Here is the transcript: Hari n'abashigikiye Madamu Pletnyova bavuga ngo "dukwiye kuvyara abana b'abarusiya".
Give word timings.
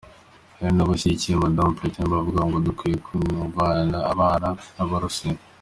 Hari 0.57 0.71
n'abashigikiye 0.75 1.35
Madamu 1.43 1.75
Pletnyova 1.77 2.15
bavuga 2.17 2.41
ngo 2.47 2.57
"dukwiye 2.67 2.95
kuvyara 3.05 3.97
abana 4.13 4.47
b'abarusiya". 4.75 5.39